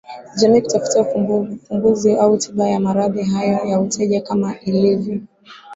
jamii 0.35 0.61
kutafuta 0.61 1.01
ufumbuzi 1.01 2.13
au 2.15 2.37
tiba 2.37 2.69
ya 2.69 2.79
maradhi 2.79 3.23
hayo 3.23 3.65
ya 3.65 3.79
uteja 3.79 4.21
kama 4.21 4.59
ilivyo 4.59 5.21